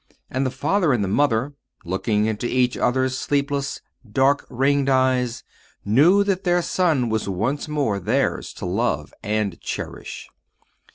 [0.31, 1.53] And the father and the mother,
[1.85, 3.81] looking into each other's sleepless,
[4.11, 5.43] dark ringed eyes,
[5.85, 10.27] knew that their son was once more theirs to love and cherish.